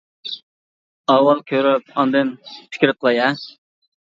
ئاۋۋال 1.13 1.43
كۆرۈپ 1.51 1.93
ئاندىن 2.05 2.33
پىكىر 2.55 2.97
قىلاي 2.99 3.25
ھە. 3.27 3.31